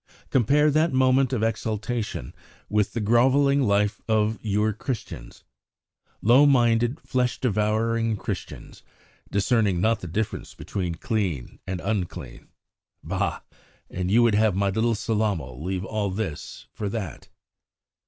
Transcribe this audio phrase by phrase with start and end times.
[0.31, 2.33] Compare that moment of exaltation
[2.69, 5.43] with the grovelling life of your Christians!
[6.23, 8.81] Low minded, flesh devouring, Christians,
[9.29, 12.47] discerning not the difference between clean and unclean!
[13.03, 13.41] Bah!
[13.91, 17.29] And you would have my little Sellamal leave all this for that!"